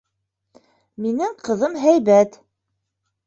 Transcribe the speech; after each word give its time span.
Минең 1.03 1.35
ҡыҙым 1.49 1.77
һәйбәт. 1.83 2.39